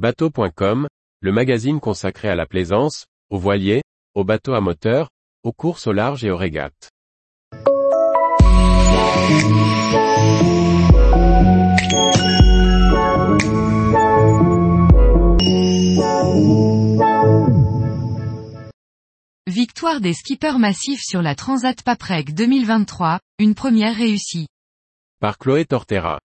Bateau.com, 0.00 0.88
le 1.20 1.30
magazine 1.30 1.78
consacré 1.78 2.30
à 2.30 2.34
la 2.34 2.46
plaisance, 2.46 3.04
aux 3.28 3.36
voiliers, 3.36 3.82
aux 4.14 4.24
bateaux 4.24 4.54
à 4.54 4.62
moteur, 4.62 5.10
aux 5.42 5.52
courses 5.52 5.86
au 5.86 5.92
large 5.92 6.24
et 6.24 6.30
aux 6.30 6.38
régates. 6.38 6.88
Victoire 19.46 20.00
des 20.00 20.14
skippers 20.14 20.58
massifs 20.58 21.02
sur 21.02 21.20
la 21.20 21.34
Transat 21.34 21.82
Paprec 21.82 22.32
2023, 22.32 23.20
une 23.38 23.54
première 23.54 23.94
réussie. 23.94 24.46
Par 25.20 25.36
Chloé 25.36 25.66
Tortera. 25.66 26.20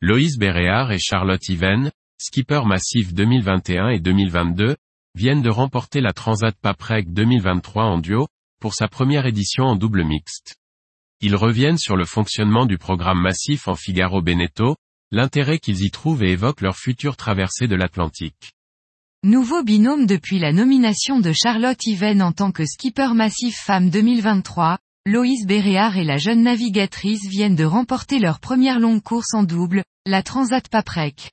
Loïs 0.00 0.36
Béréard 0.36 0.90
et 0.90 0.98
Charlotte 0.98 1.48
Yven, 1.48 1.92
skippers 2.20 2.66
massifs 2.66 3.14
2021 3.14 3.88
et 3.88 3.98
2022, 3.98 4.76
viennent 5.14 5.40
de 5.40 5.48
remporter 5.48 6.02
la 6.02 6.12
Transat 6.12 6.54
Paprec 6.60 7.10
2023 7.14 7.84
en 7.84 7.98
duo, 7.98 8.28
pour 8.60 8.74
sa 8.74 8.88
première 8.88 9.24
édition 9.24 9.64
en 9.64 9.74
double 9.74 10.04
mixte. 10.04 10.56
Ils 11.22 11.34
reviennent 11.34 11.78
sur 11.78 11.96
le 11.96 12.04
fonctionnement 12.04 12.66
du 12.66 12.76
programme 12.76 13.22
massif 13.22 13.68
en 13.68 13.74
Figaro 13.74 14.20
Beneteau, 14.20 14.76
l'intérêt 15.10 15.58
qu'ils 15.58 15.82
y 15.82 15.90
trouvent 15.90 16.22
et 16.22 16.32
évoquent 16.32 16.60
leur 16.60 16.76
future 16.76 17.16
traversée 17.16 17.68
de 17.68 17.74
l'Atlantique. 17.74 18.52
Nouveau 19.24 19.62
binôme 19.62 20.04
depuis 20.04 20.38
la 20.38 20.52
nomination 20.52 21.20
de 21.20 21.32
Charlotte 21.32 21.82
Yven 21.86 22.20
en 22.20 22.32
tant 22.32 22.52
que 22.52 22.66
skipper 22.66 23.14
massif 23.14 23.56
femme 23.56 23.88
2023, 23.88 24.78
Loïs 25.06 25.46
Béréard 25.46 25.96
et 25.96 26.04
la 26.04 26.18
jeune 26.18 26.42
navigatrice 26.42 27.26
viennent 27.30 27.56
de 27.56 27.64
remporter 27.64 28.18
leur 28.18 28.40
première 28.40 28.78
longue 28.78 29.02
course 29.02 29.32
en 29.32 29.42
double, 29.42 29.84
la 30.04 30.22
Transat 30.22 30.68
Paprec. 30.68 31.32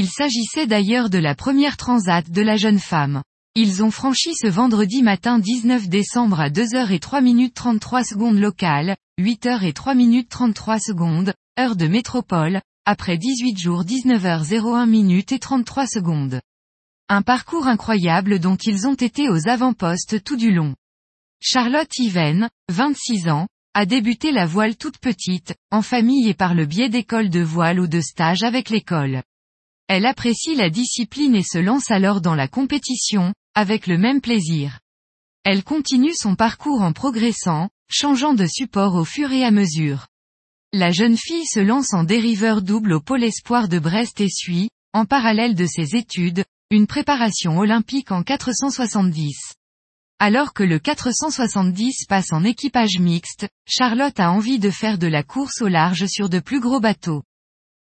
Il 0.00 0.08
s'agissait 0.08 0.68
d'ailleurs 0.68 1.10
de 1.10 1.18
la 1.18 1.34
première 1.34 1.76
transat 1.76 2.30
de 2.30 2.40
la 2.40 2.56
jeune 2.56 2.78
femme. 2.78 3.20
Ils 3.56 3.82
ont 3.82 3.90
franchi 3.90 4.32
ce 4.36 4.46
vendredi 4.46 5.02
matin 5.02 5.40
19 5.40 5.88
décembre 5.88 6.38
à 6.38 6.50
2h03 6.50 7.20
minutes 7.20 7.54
33 7.54 8.04
secondes 8.04 8.38
locales, 8.38 8.96
8h 9.20 9.64
et 9.64 9.72
3 9.72 9.96
minutes 9.96 10.28
33 10.28 10.78
secondes, 10.78 11.34
heure 11.58 11.74
de 11.74 11.88
métropole, 11.88 12.60
après 12.86 13.18
18 13.18 13.58
jours 13.58 13.82
19h01 13.82 14.88
minutes 14.88 15.32
et 15.32 15.40
33 15.40 15.88
secondes. 15.88 16.40
Un 17.08 17.22
parcours 17.22 17.66
incroyable 17.66 18.38
dont 18.38 18.54
ils 18.54 18.86
ont 18.86 18.94
été 18.94 19.28
aux 19.28 19.48
avant-postes 19.48 20.22
tout 20.22 20.36
du 20.36 20.52
long. 20.52 20.76
Charlotte 21.40 21.90
Yven, 21.98 22.48
26 22.68 23.30
ans, 23.30 23.48
a 23.74 23.84
débuté 23.84 24.30
la 24.30 24.46
voile 24.46 24.76
toute 24.76 24.98
petite, 24.98 25.56
en 25.72 25.82
famille 25.82 26.28
et 26.28 26.34
par 26.34 26.54
le 26.54 26.66
biais 26.66 26.88
d'écoles 26.88 27.30
de 27.30 27.42
voile 27.42 27.80
ou 27.80 27.88
de 27.88 28.00
stage 28.00 28.44
avec 28.44 28.70
l'école. 28.70 29.24
Elle 29.88 30.04
apprécie 30.04 30.54
la 30.54 30.68
discipline 30.68 31.34
et 31.34 31.42
se 31.42 31.58
lance 31.58 31.90
alors 31.90 32.20
dans 32.20 32.34
la 32.34 32.46
compétition, 32.46 33.32
avec 33.54 33.86
le 33.86 33.96
même 33.96 34.20
plaisir. 34.20 34.80
Elle 35.44 35.64
continue 35.64 36.12
son 36.14 36.36
parcours 36.36 36.82
en 36.82 36.92
progressant, 36.92 37.70
changeant 37.90 38.34
de 38.34 38.46
support 38.46 38.96
au 38.96 39.04
fur 39.06 39.32
et 39.32 39.44
à 39.44 39.50
mesure. 39.50 40.06
La 40.74 40.90
jeune 40.90 41.16
fille 41.16 41.46
se 41.46 41.60
lance 41.60 41.94
en 41.94 42.04
dériveur 42.04 42.60
double 42.60 42.92
au 42.92 43.00
pôle 43.00 43.24
espoir 43.24 43.68
de 43.68 43.78
Brest 43.78 44.20
et 44.20 44.28
suit, 44.28 44.68
en 44.92 45.06
parallèle 45.06 45.54
de 45.54 45.64
ses 45.64 45.96
études, 45.96 46.44
une 46.70 46.86
préparation 46.86 47.56
olympique 47.56 48.12
en 48.12 48.22
470. 48.22 49.54
Alors 50.18 50.52
que 50.52 50.64
le 50.64 50.78
470 50.78 52.04
passe 52.06 52.34
en 52.34 52.44
équipage 52.44 52.98
mixte, 52.98 53.48
Charlotte 53.66 54.20
a 54.20 54.32
envie 54.32 54.58
de 54.58 54.68
faire 54.68 54.98
de 54.98 55.06
la 55.06 55.22
course 55.22 55.62
au 55.62 55.68
large 55.68 56.04
sur 56.08 56.28
de 56.28 56.40
plus 56.40 56.60
gros 56.60 56.80
bateaux. 56.80 57.22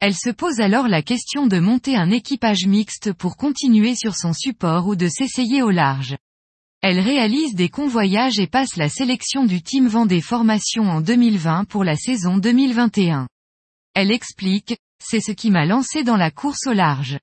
Elle 0.01 0.15
se 0.15 0.31
pose 0.31 0.61
alors 0.61 0.89
la 0.89 1.03
question 1.03 1.47
de 1.47 1.59
monter 1.59 1.95
un 1.95 2.11
équipage 2.11 2.65
mixte 2.67 3.13
pour 3.13 3.37
continuer 3.37 3.95
sur 3.95 4.17
son 4.17 4.33
support 4.33 4.87
ou 4.87 4.97
de 4.97 5.09
s'essayer 5.09 5.63
au 5.63 5.71
large. 5.71 6.17
Elle 6.81 6.99
réalise 6.99 7.55
des 7.55 7.69
convoyages 7.69 8.39
et 8.39 8.47
passe 8.47 8.77
la 8.77 8.89
sélection 8.89 9.45
du 9.45 9.61
Team 9.61 9.87
Vendée 9.89 10.23
Formation 10.23 10.85
en 10.85 11.03
2020 11.03 11.67
pour 11.67 11.85
la 11.85 11.97
saison 11.97 12.39
2021. 12.39 13.29
Elle 13.93 14.11
explique, 14.11 14.79
c'est 15.05 15.21
ce 15.21 15.33
qui 15.33 15.51
m'a 15.51 15.67
lancé 15.67 16.03
dans 16.03 16.17
la 16.17 16.31
course 16.31 16.67
au 16.67 16.73
large. 16.73 17.19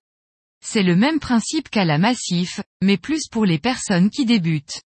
C'est 0.64 0.84
le 0.84 0.96
même 0.96 1.20
principe 1.20 1.70
qu'à 1.70 1.86
la 1.86 1.98
Massif, 1.98 2.62
mais 2.84 2.98
plus 2.98 3.28
pour 3.28 3.46
les 3.46 3.58
personnes 3.58 4.12
qui 4.12 4.26
débutent. 4.26 4.82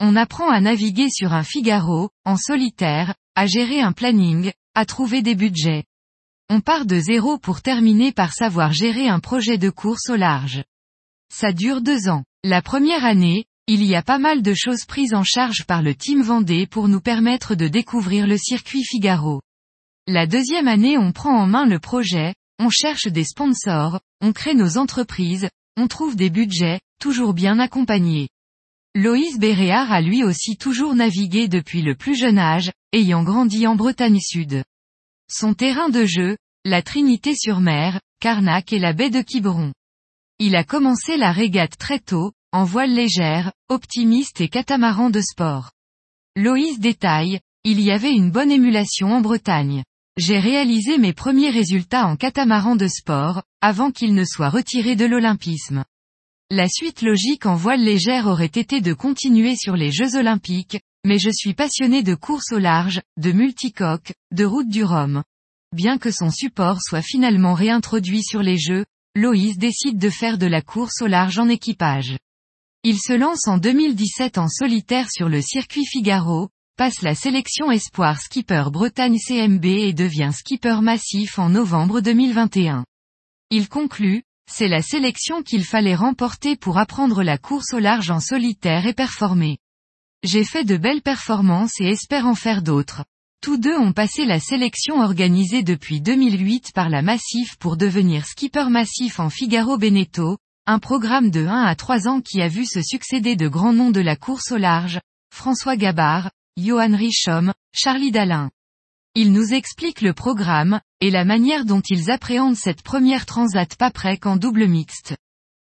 On 0.00 0.16
apprend 0.16 0.50
à 0.50 0.60
naviguer 0.60 1.10
sur 1.10 1.32
un 1.32 1.44
Figaro, 1.44 2.10
en 2.24 2.36
solitaire, 2.36 3.14
à 3.36 3.46
gérer 3.46 3.80
un 3.80 3.92
planning, 3.92 4.50
à 4.74 4.84
trouver 4.84 5.22
des 5.22 5.36
budgets. 5.36 5.84
On 6.52 6.60
part 6.60 6.84
de 6.84 6.98
zéro 6.98 7.38
pour 7.38 7.62
terminer 7.62 8.10
par 8.10 8.32
savoir 8.32 8.72
gérer 8.72 9.06
un 9.06 9.20
projet 9.20 9.56
de 9.56 9.70
course 9.70 10.10
au 10.10 10.16
large. 10.16 10.64
Ça 11.32 11.52
dure 11.52 11.80
deux 11.80 12.08
ans. 12.08 12.24
La 12.42 12.60
première 12.60 13.04
année, 13.04 13.44
il 13.68 13.84
y 13.84 13.94
a 13.94 14.02
pas 14.02 14.18
mal 14.18 14.42
de 14.42 14.52
choses 14.52 14.84
prises 14.84 15.14
en 15.14 15.22
charge 15.22 15.64
par 15.64 15.80
le 15.80 15.94
Team 15.94 16.22
Vendée 16.22 16.66
pour 16.66 16.88
nous 16.88 17.00
permettre 17.00 17.54
de 17.54 17.68
découvrir 17.68 18.26
le 18.26 18.36
circuit 18.36 18.82
Figaro. 18.82 19.42
La 20.08 20.26
deuxième 20.26 20.66
année 20.66 20.98
on 20.98 21.12
prend 21.12 21.40
en 21.40 21.46
main 21.46 21.66
le 21.66 21.78
projet, 21.78 22.34
on 22.58 22.68
cherche 22.68 23.06
des 23.06 23.22
sponsors, 23.22 24.00
on 24.20 24.32
crée 24.32 24.54
nos 24.54 24.76
entreprises, 24.76 25.48
on 25.76 25.86
trouve 25.86 26.16
des 26.16 26.30
budgets, 26.30 26.80
toujours 26.98 27.32
bien 27.32 27.60
accompagnés. 27.60 28.28
Loïs 28.96 29.38
Béréard 29.38 29.92
a 29.92 30.00
lui 30.00 30.24
aussi 30.24 30.56
toujours 30.56 30.96
navigué 30.96 31.46
depuis 31.46 31.82
le 31.82 31.94
plus 31.94 32.16
jeune 32.16 32.38
âge, 32.38 32.72
ayant 32.92 33.22
grandi 33.22 33.68
en 33.68 33.76
Bretagne 33.76 34.18
Sud. 34.18 34.64
Son 35.32 35.54
terrain 35.54 35.90
de 35.90 36.06
jeu, 36.06 36.36
la 36.64 36.82
Trinité-sur-Mer, 36.82 38.00
Carnac 38.20 38.72
et 38.72 38.80
la 38.80 38.92
baie 38.92 39.10
de 39.10 39.22
Quiberon. 39.22 39.72
Il 40.40 40.56
a 40.56 40.64
commencé 40.64 41.16
la 41.16 41.30
régate 41.30 41.76
très 41.78 42.00
tôt, 42.00 42.32
en 42.50 42.64
voile 42.64 42.92
légère, 42.92 43.52
optimiste 43.68 44.40
et 44.40 44.48
catamaran 44.48 45.08
de 45.08 45.20
sport. 45.20 45.70
Loïs 46.34 46.80
détaille, 46.80 47.38
il 47.62 47.80
y 47.80 47.92
avait 47.92 48.12
une 48.12 48.32
bonne 48.32 48.50
émulation 48.50 49.12
en 49.12 49.20
Bretagne. 49.20 49.84
J'ai 50.16 50.40
réalisé 50.40 50.98
mes 50.98 51.12
premiers 51.12 51.50
résultats 51.50 52.06
en 52.06 52.16
catamaran 52.16 52.74
de 52.74 52.88
sport, 52.88 53.44
avant 53.60 53.92
qu'il 53.92 54.14
ne 54.14 54.24
soit 54.24 54.50
retiré 54.50 54.96
de 54.96 55.04
l'olympisme. 55.04 55.84
La 56.50 56.66
suite 56.66 57.02
logique 57.02 57.46
en 57.46 57.54
voile 57.54 57.84
légère 57.84 58.26
aurait 58.26 58.46
été 58.46 58.80
de 58.80 58.94
continuer 58.94 59.54
sur 59.54 59.76
les 59.76 59.92
Jeux 59.92 60.16
olympiques, 60.16 60.80
mais 61.04 61.18
je 61.18 61.30
suis 61.30 61.54
passionné 61.54 62.02
de 62.02 62.14
course 62.14 62.52
au 62.52 62.58
large, 62.58 63.00
de 63.16 63.32
multicoque, 63.32 64.12
de 64.32 64.44
route 64.44 64.68
du 64.68 64.84
Rhum. 64.84 65.22
Bien 65.74 65.98
que 65.98 66.10
son 66.10 66.30
support 66.30 66.80
soit 66.82 67.02
finalement 67.02 67.54
réintroduit 67.54 68.22
sur 68.22 68.42
les 68.42 68.58
Jeux, 68.58 68.84
Loïs 69.16 69.56
décide 69.56 69.98
de 69.98 70.10
faire 70.10 70.38
de 70.38 70.46
la 70.46 70.62
course 70.62 71.02
au 71.02 71.06
large 71.06 71.38
en 71.38 71.48
équipage. 71.48 72.16
Il 72.82 72.98
se 72.98 73.12
lance 73.12 73.46
en 73.46 73.58
2017 73.58 74.38
en 74.38 74.48
solitaire 74.48 75.08
sur 75.10 75.28
le 75.28 75.42
circuit 75.42 75.84
Figaro, 75.84 76.48
passe 76.76 77.02
la 77.02 77.14
sélection 77.14 77.70
Espoir 77.70 78.20
Skipper 78.20 78.64
Bretagne 78.72 79.18
CMB 79.18 79.64
et 79.64 79.92
devient 79.92 80.30
skipper 80.32 80.80
massif 80.80 81.38
en 81.38 81.50
novembre 81.50 82.00
2021. 82.00 82.84
Il 83.50 83.68
conclut, 83.68 84.22
c'est 84.50 84.68
la 84.68 84.80
sélection 84.80 85.42
qu'il 85.42 85.64
fallait 85.64 85.94
remporter 85.94 86.56
pour 86.56 86.78
apprendre 86.78 87.22
la 87.22 87.36
course 87.36 87.74
au 87.74 87.78
large 87.78 88.10
en 88.10 88.20
solitaire 88.20 88.86
et 88.86 88.94
performer. 88.94 89.58
J'ai 90.22 90.44
fait 90.44 90.64
de 90.64 90.76
belles 90.76 91.00
performances 91.00 91.80
et 91.80 91.86
espère 91.86 92.26
en 92.26 92.34
faire 92.34 92.60
d'autres. 92.60 93.04
Tous 93.42 93.56
deux 93.56 93.76
ont 93.78 93.94
passé 93.94 94.26
la 94.26 94.38
sélection 94.38 95.00
organisée 95.00 95.62
depuis 95.62 96.02
2008 96.02 96.72
par 96.74 96.90
la 96.90 97.00
Massif 97.00 97.56
pour 97.56 97.78
devenir 97.78 98.26
skipper 98.26 98.68
massif 98.68 99.18
en 99.18 99.30
Figaro 99.30 99.78
Beneteau, 99.78 100.36
un 100.66 100.78
programme 100.78 101.30
de 101.30 101.46
1 101.46 101.62
à 101.62 101.74
3 101.74 102.06
ans 102.06 102.20
qui 102.20 102.42
a 102.42 102.48
vu 102.48 102.66
se 102.66 102.82
succéder 102.82 103.34
de 103.34 103.48
grands 103.48 103.72
noms 103.72 103.90
de 103.90 104.00
la 104.00 104.14
course 104.14 104.52
au 104.52 104.58
large, 104.58 105.00
François 105.34 105.76
Gabard, 105.76 106.30
Johan 106.58 106.94
Richom, 106.94 107.54
Charlie 107.72 108.10
Dalin. 108.10 108.50
Ils 109.14 109.32
nous 109.32 109.54
expliquent 109.54 110.02
le 110.02 110.12
programme, 110.12 110.82
et 111.00 111.10
la 111.10 111.24
manière 111.24 111.64
dont 111.64 111.80
ils 111.88 112.10
appréhendent 112.10 112.56
cette 112.56 112.82
première 112.82 113.24
transat 113.24 113.74
Paprec 113.74 114.26
en 114.26 114.36
double 114.36 114.66
mixte. 114.66 115.16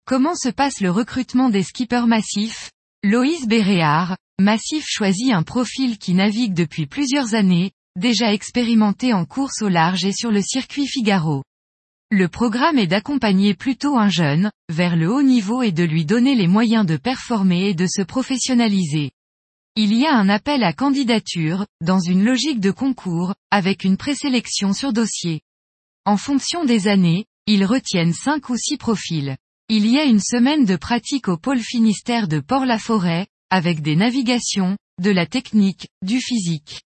Comment 0.06 0.34
se 0.34 0.48
passe 0.48 0.80
le 0.80 0.90
recrutement 0.90 1.50
des 1.50 1.62
skippers 1.62 2.06
massifs? 2.06 2.70
Loïs 3.02 3.46
Béréard, 3.46 4.18
Massif 4.38 4.84
choisit 4.86 5.32
un 5.32 5.42
profil 5.42 5.96
qui 5.96 6.12
navigue 6.12 6.52
depuis 6.52 6.84
plusieurs 6.84 7.34
années, 7.34 7.70
déjà 7.96 8.34
expérimenté 8.34 9.14
en 9.14 9.24
course 9.24 9.62
au 9.62 9.68
large 9.68 10.04
et 10.04 10.12
sur 10.12 10.30
le 10.30 10.42
circuit 10.42 10.86
Figaro. 10.86 11.42
Le 12.10 12.28
programme 12.28 12.78
est 12.78 12.86
d'accompagner 12.86 13.54
plutôt 13.54 13.96
un 13.96 14.10
jeune, 14.10 14.50
vers 14.68 14.96
le 14.96 15.10
haut 15.10 15.22
niveau 15.22 15.62
et 15.62 15.72
de 15.72 15.82
lui 15.82 16.04
donner 16.04 16.34
les 16.34 16.46
moyens 16.46 16.84
de 16.84 16.98
performer 16.98 17.70
et 17.70 17.74
de 17.74 17.86
se 17.86 18.02
professionnaliser. 18.02 19.12
Il 19.76 19.94
y 19.94 20.04
a 20.04 20.14
un 20.14 20.28
appel 20.28 20.62
à 20.62 20.74
candidature, 20.74 21.64
dans 21.80 22.00
une 22.00 22.22
logique 22.22 22.60
de 22.60 22.70
concours, 22.70 23.34
avec 23.50 23.82
une 23.82 23.96
présélection 23.96 24.74
sur 24.74 24.92
dossier. 24.92 25.40
En 26.04 26.18
fonction 26.18 26.66
des 26.66 26.86
années, 26.86 27.24
ils 27.46 27.64
retiennent 27.64 28.12
5 28.12 28.50
ou 28.50 28.58
6 28.58 28.76
profils. 28.76 29.38
Il 29.72 29.86
y 29.86 30.00
a 30.00 30.02
une 30.02 30.18
semaine 30.18 30.64
de 30.64 30.74
pratique 30.74 31.28
au 31.28 31.36
pôle 31.36 31.60
Finistère 31.60 32.26
de 32.26 32.40
Port-la-Forêt, 32.40 33.28
avec 33.50 33.82
des 33.82 33.94
navigations, 33.94 34.76
de 35.00 35.12
la 35.12 35.26
technique, 35.26 35.86
du 36.02 36.20
physique. 36.20 36.82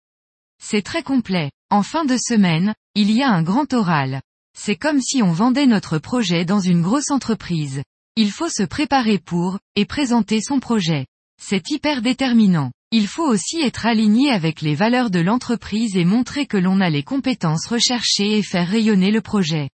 C'est 0.61 0.83
très 0.83 1.05
complet. 1.05 1.53
En 1.71 1.85
fin 1.85 2.05
de 2.05 2.17
semaine, 2.17 2.75
il 2.97 3.13
y 3.13 3.23
a 3.23 3.31
un 3.31 3.45
grand 3.45 3.73
oral. 3.73 4.21
C'est 4.59 4.75
comme 4.75 5.01
si 5.01 5.23
on 5.23 5.31
vendait 5.31 5.69
notre 5.69 5.99
projet 5.99 6.45
dans 6.45 6.59
une 6.59 6.83
grosse 6.83 7.13
entreprise. 7.13 7.85
Il 8.17 8.33
faut 8.33 8.49
se 8.49 8.65
préparer 8.65 9.21
pour, 9.21 9.61
et 9.77 9.85
présenter 9.85 10.41
son 10.41 10.59
projet. 10.59 11.07
C'est 11.41 11.71
hyper 11.71 12.03
déterminant. 12.03 12.73
Il 12.91 13.07
faut 13.07 13.29
aussi 13.29 13.61
être 13.61 13.87
aligné 13.87 14.33
avec 14.33 14.61
les 14.61 14.75
valeurs 14.75 15.11
de 15.11 15.21
l'entreprise 15.21 15.97
et 15.97 16.05
montrer 16.05 16.47
que 16.47 16.57
l'on 16.57 16.81
a 16.81 16.91
les 16.91 17.05
compétences 17.05 17.69
recherchées 17.69 18.39
et 18.39 18.43
faire 18.43 18.67
rayonner 18.67 19.13
le 19.13 19.21
projet. 19.21 19.71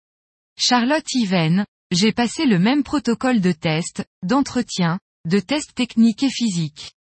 Charlotte 0.57 1.11
Yven, 1.13 1.65
j'ai 1.93 2.11
passé 2.11 2.45
le 2.45 2.57
même 2.57 2.83
protocole 2.83 3.39
de 3.39 3.51
test, 3.51 4.03
d'entretien, 4.23 4.99
de 5.25 5.39
test 5.39 5.75
technique 5.75 6.23
et 6.23 6.29
physique. 6.29 6.93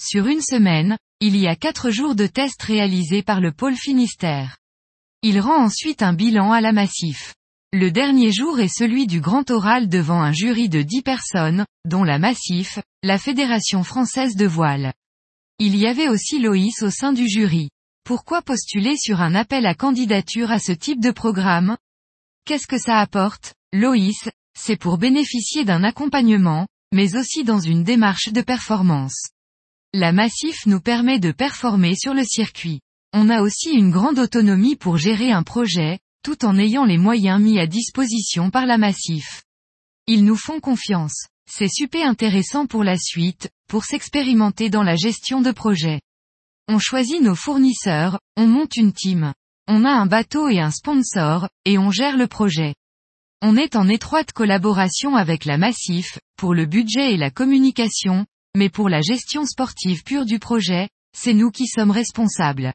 Sur 0.00 0.26
une 0.26 0.42
semaine, 0.42 0.98
il 1.20 1.36
y 1.36 1.46
a 1.46 1.56
quatre 1.56 1.90
jours 1.90 2.14
de 2.14 2.26
tests 2.26 2.62
réalisés 2.62 3.22
par 3.22 3.40
le 3.40 3.50
pôle 3.50 3.76
Finistère. 3.76 4.58
Il 5.22 5.40
rend 5.40 5.64
ensuite 5.64 6.02
un 6.02 6.12
bilan 6.12 6.52
à 6.52 6.60
la 6.60 6.72
Massif. 6.72 7.34
Le 7.72 7.90
dernier 7.90 8.30
jour 8.30 8.60
est 8.60 8.72
celui 8.72 9.06
du 9.06 9.20
grand 9.20 9.50
oral 9.50 9.88
devant 9.88 10.20
un 10.20 10.32
jury 10.32 10.68
de 10.68 10.82
dix 10.82 11.02
personnes, 11.02 11.64
dont 11.86 12.04
la 12.04 12.18
Massif, 12.18 12.78
la 13.02 13.18
Fédération 13.18 13.82
française 13.82 14.36
de 14.36 14.46
voile. 14.46 14.92
Il 15.58 15.76
y 15.76 15.86
avait 15.86 16.08
aussi 16.08 16.38
Loïs 16.38 16.82
au 16.82 16.90
sein 16.90 17.14
du 17.14 17.26
jury. 17.26 17.70
Pourquoi 18.04 18.42
postuler 18.42 18.96
sur 18.98 19.22
un 19.22 19.34
appel 19.34 19.66
à 19.66 19.74
candidature 19.74 20.50
à 20.50 20.58
ce 20.58 20.72
type 20.72 21.00
de 21.00 21.10
programme? 21.10 21.76
Qu'est-ce 22.44 22.66
que 22.66 22.78
ça 22.78 23.00
apporte? 23.00 23.55
Loïs, 23.72 24.28
c'est 24.58 24.76
pour 24.76 24.98
bénéficier 24.98 25.64
d'un 25.64 25.84
accompagnement, 25.84 26.66
mais 26.92 27.16
aussi 27.16 27.44
dans 27.44 27.60
une 27.60 27.84
démarche 27.84 28.32
de 28.32 28.40
performance. 28.40 29.30
La 29.92 30.12
Massif 30.12 30.66
nous 30.66 30.80
permet 30.80 31.18
de 31.18 31.32
performer 31.32 31.94
sur 31.94 32.14
le 32.14 32.24
circuit. 32.24 32.80
On 33.12 33.28
a 33.28 33.42
aussi 33.42 33.70
une 33.70 33.90
grande 33.90 34.18
autonomie 34.18 34.76
pour 34.76 34.98
gérer 34.98 35.32
un 35.32 35.42
projet, 35.42 35.98
tout 36.22 36.44
en 36.44 36.58
ayant 36.58 36.84
les 36.84 36.98
moyens 36.98 37.40
mis 37.40 37.58
à 37.58 37.66
disposition 37.66 38.50
par 38.50 38.66
la 38.66 38.78
Massif. 38.78 39.42
Ils 40.06 40.24
nous 40.24 40.36
font 40.36 40.60
confiance. 40.60 41.26
C'est 41.50 41.72
super 41.72 42.08
intéressant 42.08 42.66
pour 42.66 42.82
la 42.82 42.98
suite, 42.98 43.50
pour 43.68 43.84
s'expérimenter 43.84 44.68
dans 44.68 44.82
la 44.82 44.96
gestion 44.96 45.40
de 45.40 45.52
projet. 45.52 46.00
On 46.68 46.78
choisit 46.78 47.22
nos 47.22 47.36
fournisseurs, 47.36 48.18
on 48.36 48.46
monte 48.46 48.76
une 48.76 48.92
team. 48.92 49.32
On 49.68 49.84
a 49.84 49.90
un 49.90 50.06
bateau 50.06 50.48
et 50.48 50.60
un 50.60 50.70
sponsor, 50.70 51.48
et 51.64 51.78
on 51.78 51.90
gère 51.90 52.16
le 52.16 52.26
projet. 52.26 52.74
On 53.42 53.56
est 53.58 53.76
en 53.76 53.86
étroite 53.86 54.32
collaboration 54.32 55.14
avec 55.14 55.44
la 55.44 55.58
Massif, 55.58 56.18
pour 56.38 56.54
le 56.54 56.64
budget 56.64 57.12
et 57.12 57.16
la 57.18 57.30
communication, 57.30 58.24
mais 58.56 58.70
pour 58.70 58.88
la 58.88 59.02
gestion 59.02 59.44
sportive 59.44 60.04
pure 60.04 60.24
du 60.24 60.38
projet, 60.38 60.88
c'est 61.14 61.34
nous 61.34 61.50
qui 61.50 61.66
sommes 61.66 61.90
responsables. 61.90 62.72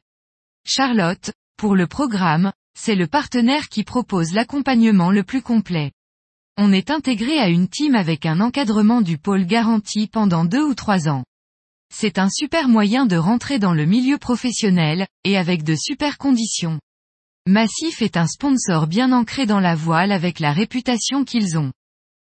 Charlotte, 0.64 1.32
pour 1.56 1.74
le 1.74 1.88
programme, 1.88 2.52
c'est 2.78 2.94
le 2.94 3.08
partenaire 3.08 3.68
qui 3.68 3.82
propose 3.82 4.32
l'accompagnement 4.32 5.10
le 5.10 5.24
plus 5.24 5.42
complet. 5.42 5.90
On 6.56 6.72
est 6.72 6.90
intégré 6.90 7.40
à 7.40 7.48
une 7.48 7.68
team 7.68 7.96
avec 7.96 8.24
un 8.24 8.38
encadrement 8.38 9.00
du 9.00 9.18
pôle 9.18 9.46
garanti 9.46 10.06
pendant 10.06 10.44
deux 10.44 10.62
ou 10.62 10.74
trois 10.74 11.08
ans. 11.08 11.24
C'est 11.92 12.18
un 12.18 12.28
super 12.30 12.68
moyen 12.68 13.04
de 13.04 13.16
rentrer 13.16 13.58
dans 13.58 13.74
le 13.74 13.84
milieu 13.84 14.16
professionnel, 14.16 15.08
et 15.24 15.36
avec 15.36 15.64
de 15.64 15.74
super 15.74 16.18
conditions. 16.18 16.78
Massif 17.48 18.02
est 18.02 18.16
un 18.16 18.28
sponsor 18.28 18.86
bien 18.86 19.10
ancré 19.10 19.46
dans 19.46 19.58
la 19.58 19.74
voile 19.74 20.12
avec 20.12 20.38
la 20.38 20.52
réputation 20.52 21.24
qu'ils 21.24 21.58
ont. 21.58 21.72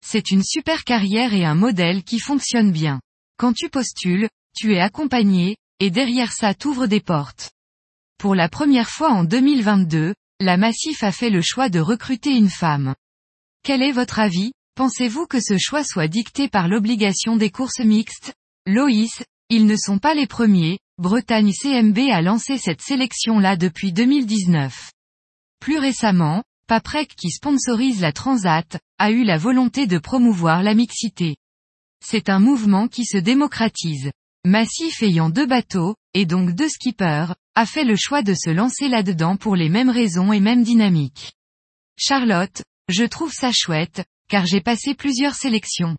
C'est 0.05 0.33
une 0.33 0.43
super 0.43 0.83
carrière 0.83 1.33
et 1.33 1.45
un 1.45 1.55
modèle 1.55 2.03
qui 2.03 2.19
fonctionne 2.19 2.73
bien. 2.73 3.01
Quand 3.39 3.53
tu 3.53 3.69
postules, 3.69 4.29
tu 4.57 4.75
es 4.75 4.81
accompagné, 4.81 5.57
et 5.79 5.91
derrière 5.91 6.33
ça 6.33 6.55
t'ouvre 6.55 6.87
des 6.87 7.01
portes. 7.01 7.53
Pour 8.19 8.35
la 8.35 8.49
première 8.49 8.91
fois 8.91 9.11
en 9.11 9.23
2022, 9.23 10.13
la 10.41 10.57
Massif 10.57 11.05
a 11.05 11.13
fait 11.13 11.31
le 11.31 11.41
choix 11.41 11.69
de 11.69 11.79
recruter 11.79 12.31
une 12.31 12.51
femme. 12.51 12.97
Quel 13.63 13.83
est 13.83 13.93
votre 13.93 14.19
avis? 14.19 14.51
Pensez-vous 14.75 15.29
que 15.29 15.41
ce 15.41 15.57
choix 15.57 15.85
soit 15.85 16.09
dicté 16.09 16.49
par 16.49 16.67
l'obligation 16.67 17.37
des 17.37 17.51
courses 17.51 17.79
mixtes? 17.79 18.35
Loïs, 18.67 19.23
ils 19.51 19.67
ne 19.67 19.77
sont 19.77 19.99
pas 19.99 20.15
les 20.15 20.27
premiers, 20.27 20.81
Bretagne 20.99 21.53
CMB 21.53 21.99
a 22.11 22.23
lancé 22.23 22.59
cette 22.59 22.83
sélection-là 22.83 23.57
depuis 23.57 23.93
2019. 23.93 24.91
Plus 25.61 25.79
récemment, 25.79 26.43
Paprec 26.69 27.15
qui 27.15 27.31
sponsorise 27.31 28.01
la 28.01 28.13
Transat, 28.13 28.79
a 28.99 29.11
eu 29.11 29.23
la 29.23 29.39
volonté 29.39 29.87
de 29.87 29.99
promouvoir 29.99 30.63
la 30.63 30.75
mixité. 30.75 31.37
C'est 32.05 32.29
un 32.29 32.41
mouvement 32.41 32.89
qui 32.89 33.05
se 33.05 33.17
démocratise. 33.17 34.11
Massif 34.45 35.03
ayant 35.03 35.31
deux 35.31 35.47
bateaux, 35.47 35.97
et 36.15 36.27
donc 36.27 36.53
deux 36.53 36.69
skippers, 36.69 37.35
a 37.55 37.67
fait 37.67 37.85
le 37.85 37.97
choix 37.97 38.23
de 38.23 38.35
se 38.35 38.51
lancer 38.51 38.89
là-dedans 38.89 39.37
pour 39.37 39.57
les 39.57 39.69
mêmes 39.69 39.91
raisons 39.91 40.33
et 40.33 40.41
mêmes 40.41 40.63
dynamiques. 40.63 41.33
Charlotte, 41.97 42.63
je 42.89 43.05
trouve 43.05 43.33
ça 43.33 43.51
chouette, 43.53 44.05
car 44.29 44.47
j'ai 44.47 44.61
passé 44.61 44.95
plusieurs 44.95 45.35
sélections. 45.35 45.97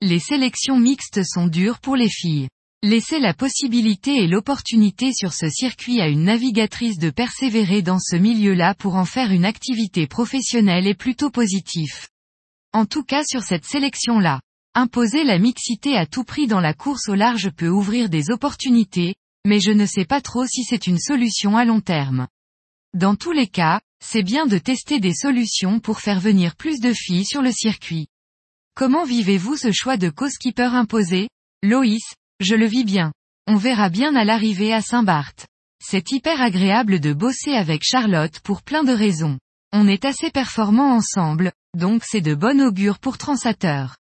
Les 0.00 0.18
sélections 0.18 0.78
mixtes 0.78 1.22
sont 1.24 1.46
dures 1.46 1.80
pour 1.80 1.96
les 1.96 2.08
filles. 2.08 2.48
Laisser 2.86 3.18
la 3.18 3.32
possibilité 3.32 4.16
et 4.22 4.26
l'opportunité 4.26 5.14
sur 5.14 5.32
ce 5.32 5.48
circuit 5.48 6.02
à 6.02 6.08
une 6.08 6.24
navigatrice 6.24 6.98
de 6.98 7.08
persévérer 7.08 7.80
dans 7.80 7.98
ce 7.98 8.14
milieu-là 8.14 8.74
pour 8.74 8.96
en 8.96 9.06
faire 9.06 9.30
une 9.30 9.46
activité 9.46 10.06
professionnelle 10.06 10.86
est 10.86 10.92
plutôt 10.92 11.30
positif. 11.30 12.10
En 12.74 12.84
tout 12.84 13.02
cas 13.02 13.24
sur 13.24 13.42
cette 13.42 13.64
sélection-là. 13.64 14.42
Imposer 14.74 15.24
la 15.24 15.38
mixité 15.38 15.96
à 15.96 16.04
tout 16.04 16.24
prix 16.24 16.46
dans 16.46 16.60
la 16.60 16.74
course 16.74 17.08
au 17.08 17.14
large 17.14 17.48
peut 17.52 17.70
ouvrir 17.70 18.10
des 18.10 18.30
opportunités, 18.30 19.14
mais 19.46 19.60
je 19.60 19.70
ne 19.70 19.86
sais 19.86 20.04
pas 20.04 20.20
trop 20.20 20.44
si 20.46 20.62
c'est 20.62 20.86
une 20.86 20.98
solution 20.98 21.56
à 21.56 21.64
long 21.64 21.80
terme. 21.80 22.28
Dans 22.92 23.16
tous 23.16 23.32
les 23.32 23.46
cas, 23.46 23.80
c'est 24.04 24.22
bien 24.22 24.44
de 24.44 24.58
tester 24.58 25.00
des 25.00 25.14
solutions 25.14 25.80
pour 25.80 26.00
faire 26.00 26.20
venir 26.20 26.54
plus 26.54 26.80
de 26.80 26.92
filles 26.92 27.24
sur 27.24 27.40
le 27.40 27.50
circuit. 27.50 28.08
Comment 28.74 29.06
vivez-vous 29.06 29.56
ce 29.56 29.72
choix 29.72 29.96
de 29.96 30.10
co-skipper 30.10 30.74
imposé? 30.74 31.30
Loïs, 31.62 32.04
je 32.44 32.54
le 32.54 32.66
vis 32.66 32.84
bien. 32.84 33.12
On 33.46 33.56
verra 33.56 33.88
bien 33.88 34.14
à 34.14 34.24
l'arrivée 34.24 34.72
à 34.72 34.80
Saint-Barth. 34.80 35.46
C'est 35.82 36.12
hyper 36.12 36.40
agréable 36.40 37.00
de 37.00 37.12
bosser 37.12 37.52
avec 37.52 37.82
Charlotte 37.82 38.38
pour 38.40 38.62
plein 38.62 38.84
de 38.84 38.92
raisons. 38.92 39.38
On 39.72 39.88
est 39.88 40.04
assez 40.04 40.30
performants 40.30 40.94
ensemble, 40.94 41.52
donc 41.76 42.04
c'est 42.04 42.20
de 42.20 42.34
bon 42.34 42.60
augure 42.60 42.98
pour 42.98 43.18
Transateur. 43.18 43.96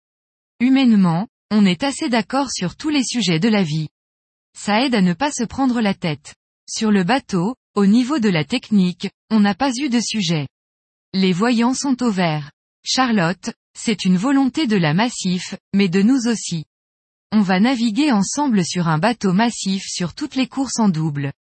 Humainement, 0.60 1.28
on 1.50 1.64
est 1.64 1.82
assez 1.82 2.08
d'accord 2.08 2.50
sur 2.50 2.76
tous 2.76 2.90
les 2.90 3.04
sujets 3.04 3.40
de 3.40 3.48
la 3.48 3.62
vie. 3.62 3.88
Ça 4.56 4.84
aide 4.84 4.94
à 4.94 5.00
ne 5.00 5.14
pas 5.14 5.32
se 5.32 5.44
prendre 5.44 5.80
la 5.80 5.94
tête. 5.94 6.34
Sur 6.68 6.90
le 6.90 7.04
bateau, 7.04 7.56
au 7.74 7.86
niveau 7.86 8.18
de 8.18 8.28
la 8.28 8.44
technique, 8.44 9.08
on 9.30 9.40
n'a 9.40 9.54
pas 9.54 9.70
eu 9.76 9.88
de 9.88 10.00
sujet. 10.00 10.46
Les 11.14 11.32
voyants 11.32 11.74
sont 11.74 12.02
au 12.02 12.10
vert. 12.10 12.50
Charlotte, 12.84 13.52
c'est 13.76 14.04
une 14.04 14.16
volonté 14.16 14.66
de 14.66 14.76
la 14.76 14.94
massif, 14.94 15.54
mais 15.74 15.88
de 15.88 16.02
nous 16.02 16.28
aussi. 16.28 16.64
On 17.34 17.40
va 17.40 17.60
naviguer 17.60 18.12
ensemble 18.12 18.62
sur 18.62 18.88
un 18.88 18.98
bateau 18.98 19.32
massif 19.32 19.84
sur 19.86 20.12
toutes 20.12 20.34
les 20.34 20.46
courses 20.46 20.78
en 20.78 20.90
double. 20.90 21.32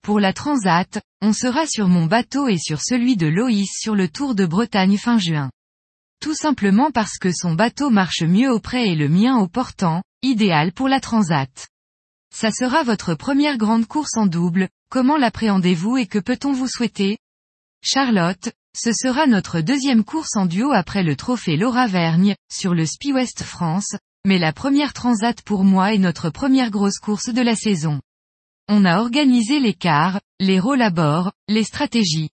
Pour 0.00 0.20
la 0.20 0.32
Transat, 0.32 1.02
on 1.22 1.32
sera 1.32 1.66
sur 1.66 1.88
mon 1.88 2.06
bateau 2.06 2.46
et 2.46 2.56
sur 2.56 2.80
celui 2.80 3.16
de 3.16 3.26
Loïs 3.26 3.68
sur 3.76 3.96
le 3.96 4.06
Tour 4.06 4.36
de 4.36 4.46
Bretagne 4.46 4.96
fin 4.96 5.18
juin. 5.18 5.50
Tout 6.20 6.34
simplement 6.34 6.92
parce 6.92 7.18
que 7.18 7.32
son 7.32 7.54
bateau 7.54 7.90
marche 7.90 8.22
mieux 8.22 8.48
au 8.48 8.60
près 8.60 8.90
et 8.90 8.94
le 8.94 9.08
mien 9.08 9.36
au 9.38 9.48
portant, 9.48 10.04
idéal 10.22 10.70
pour 10.70 10.86
la 10.88 11.00
transat. 11.00 11.66
Ça 12.32 12.52
sera 12.52 12.84
votre 12.84 13.16
première 13.16 13.58
grande 13.58 13.86
course 13.86 14.16
en 14.16 14.26
double, 14.26 14.68
comment 14.88 15.16
l'appréhendez-vous 15.16 15.96
et 15.96 16.06
que 16.06 16.20
peut-on 16.20 16.52
vous 16.52 16.68
souhaiter? 16.68 17.18
Charlotte, 17.82 18.52
ce 18.76 18.92
sera 18.92 19.26
notre 19.26 19.60
deuxième 19.60 20.04
course 20.04 20.36
en 20.36 20.46
duo 20.46 20.70
après 20.70 21.02
le 21.02 21.16
trophée 21.16 21.56
Laura 21.56 21.88
Vergne, 21.88 22.36
sur 22.52 22.72
le 22.72 22.86
Spi 22.86 23.12
West 23.12 23.42
France, 23.42 23.96
mais 24.24 24.38
la 24.38 24.52
première 24.52 24.92
transat 24.92 25.40
pour 25.42 25.64
moi 25.64 25.94
est 25.94 25.98
notre 25.98 26.30
première 26.30 26.70
grosse 26.70 26.98
course 26.98 27.28
de 27.28 27.42
la 27.42 27.54
saison. 27.54 28.00
On 28.68 28.84
a 28.84 28.98
organisé 28.98 29.60
les 29.60 29.74
cars, 29.74 30.20
les 30.40 30.58
rôles 30.58 30.82
à 30.82 30.90
bord, 30.90 31.32
les 31.48 31.64
stratégies. 31.64 32.30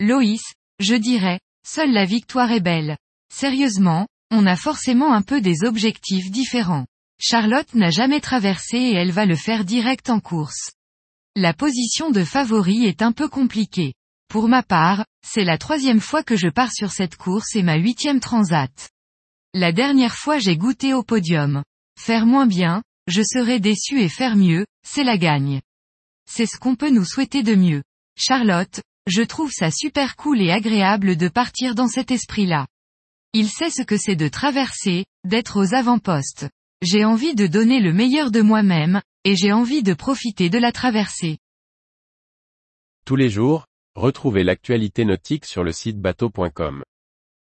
Loïs, 0.00 0.54
je 0.80 0.94
dirais, 0.94 1.40
seule 1.64 1.92
la 1.92 2.04
victoire 2.04 2.50
est 2.50 2.60
belle. 2.60 2.96
Sérieusement, 3.32 4.08
on 4.32 4.46
a 4.46 4.56
forcément 4.56 5.12
un 5.12 5.22
peu 5.22 5.40
des 5.40 5.64
objectifs 5.64 6.30
différents. 6.30 6.86
Charlotte 7.20 7.74
n'a 7.74 7.90
jamais 7.90 8.20
traversé 8.20 8.78
et 8.78 8.94
elle 8.94 9.12
va 9.12 9.26
le 9.26 9.36
faire 9.36 9.64
direct 9.64 10.10
en 10.10 10.20
course. 10.20 10.72
La 11.36 11.54
position 11.54 12.10
de 12.10 12.24
favori 12.24 12.86
est 12.86 13.02
un 13.02 13.12
peu 13.12 13.28
compliquée. 13.28 13.94
Pour 14.28 14.48
ma 14.48 14.62
part, 14.62 15.04
c'est 15.24 15.44
la 15.44 15.58
troisième 15.58 16.00
fois 16.00 16.24
que 16.24 16.36
je 16.36 16.48
pars 16.48 16.72
sur 16.72 16.90
cette 16.90 17.16
course 17.16 17.54
et 17.54 17.62
ma 17.62 17.76
huitième 17.76 18.20
transat. 18.20 18.90
La 19.54 19.72
dernière 19.72 20.14
fois 20.14 20.38
j'ai 20.38 20.56
goûté 20.56 20.94
au 20.94 21.02
podium. 21.02 21.64
Faire 21.98 22.24
moins 22.24 22.46
bien, 22.46 22.82
je 23.08 23.22
serais 23.22 23.58
déçu 23.58 24.00
et 24.00 24.08
faire 24.08 24.36
mieux, 24.36 24.64
c'est 24.86 25.02
la 25.02 25.18
gagne. 25.18 25.60
C'est 26.30 26.46
ce 26.46 26.56
qu'on 26.56 26.76
peut 26.76 26.90
nous 26.90 27.04
souhaiter 27.04 27.42
de 27.42 27.56
mieux. 27.56 27.82
Charlotte, 28.16 28.80
je 29.08 29.22
trouve 29.22 29.50
ça 29.50 29.72
super 29.72 30.14
cool 30.14 30.40
et 30.40 30.52
agréable 30.52 31.16
de 31.16 31.28
partir 31.28 31.74
dans 31.74 31.88
cet 31.88 32.12
esprit-là. 32.12 32.68
Il 33.32 33.48
sait 33.48 33.70
ce 33.70 33.82
que 33.82 33.96
c'est 33.96 34.14
de 34.14 34.28
traverser, 34.28 35.04
d'être 35.24 35.60
aux 35.60 35.74
avant-postes. 35.74 36.48
J'ai 36.82 37.04
envie 37.04 37.34
de 37.34 37.48
donner 37.48 37.80
le 37.80 37.92
meilleur 37.92 38.30
de 38.30 38.42
moi-même, 38.42 39.02
et 39.24 39.34
j'ai 39.34 39.52
envie 39.52 39.82
de 39.82 39.94
profiter 39.94 40.48
de 40.48 40.58
la 40.58 40.70
traversée. 40.70 41.38
Tous 43.04 43.16
les 43.16 43.30
jours, 43.30 43.66
retrouvez 43.96 44.44
l'actualité 44.44 45.04
nautique 45.04 45.44
sur 45.44 45.64
le 45.64 45.72
site 45.72 45.98
bateau.com 45.98 46.84